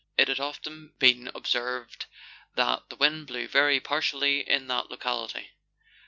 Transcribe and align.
It 0.17 0.29
had 0.29 0.39
often 0.39 0.95
been 0.97 1.29
observed 1.35 2.07
that 2.55 2.89
the 2.89 2.95
wind 2.95 3.27
blew 3.27 3.47
very 3.47 3.79
partially 3.79 4.39
in 4.39 4.65
that 4.65 4.89
locality. 4.89 5.51